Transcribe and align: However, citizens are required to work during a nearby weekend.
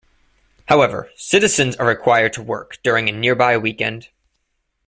However, 0.67 1.11
citizens 1.15 1.75
are 1.75 1.85
required 1.85 2.33
to 2.33 2.41
work 2.41 2.79
during 2.81 3.07
a 3.07 3.11
nearby 3.11 3.55
weekend. 3.59 4.09